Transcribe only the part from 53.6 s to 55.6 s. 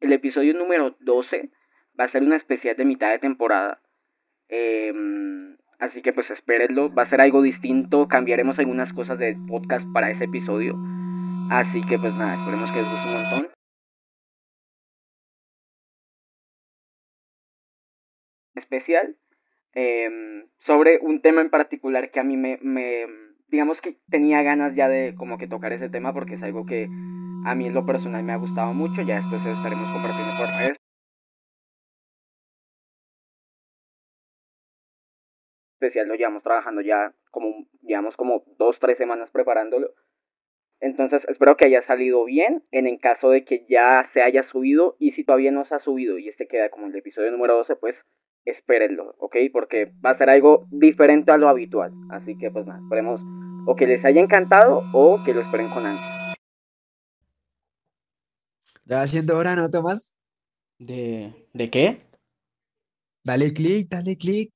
o que les haya encantado o que lo